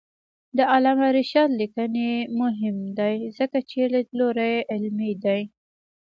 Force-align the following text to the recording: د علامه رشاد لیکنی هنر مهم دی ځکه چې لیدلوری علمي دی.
د 0.57 0.59
علامه 0.73 1.07
رشاد 1.17 1.49
لیکنی 1.61 2.07
هنر 2.11 2.27
مهم 2.41 2.77
دی 2.99 3.15
ځکه 3.37 3.57
چې 3.69 3.79
لیدلوری 3.93 4.55
علمي 4.71 5.11
دی. 5.25 5.41